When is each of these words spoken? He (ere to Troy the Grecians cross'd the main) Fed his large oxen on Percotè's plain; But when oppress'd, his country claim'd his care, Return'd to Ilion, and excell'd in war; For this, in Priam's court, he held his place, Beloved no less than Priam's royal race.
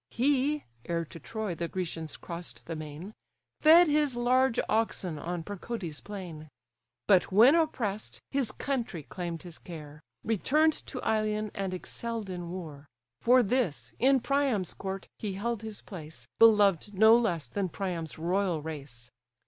He 0.09 0.63
(ere 0.85 1.05
to 1.05 1.19
Troy 1.19 1.53
the 1.53 1.67
Grecians 1.67 2.17
cross'd 2.17 2.65
the 2.65 2.75
main) 2.75 3.13
Fed 3.59 3.87
his 3.87 4.17
large 4.17 4.59
oxen 4.67 5.19
on 5.19 5.43
Percotè's 5.43 6.01
plain; 6.01 6.49
But 7.05 7.31
when 7.31 7.53
oppress'd, 7.53 8.19
his 8.31 8.51
country 8.51 9.03
claim'd 9.03 9.43
his 9.43 9.59
care, 9.59 10.01
Return'd 10.23 10.73
to 10.87 10.99
Ilion, 11.07 11.51
and 11.53 11.71
excell'd 11.71 12.31
in 12.31 12.49
war; 12.49 12.87
For 13.19 13.43
this, 13.43 13.93
in 13.99 14.21
Priam's 14.21 14.73
court, 14.73 15.07
he 15.19 15.33
held 15.33 15.61
his 15.61 15.81
place, 15.83 16.27
Beloved 16.39 16.95
no 16.95 17.15
less 17.15 17.47
than 17.47 17.69
Priam's 17.69 18.17
royal 18.17 18.59
race. 18.59 19.11